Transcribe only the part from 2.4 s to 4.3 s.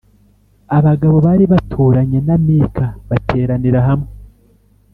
Mika bateranira hamwe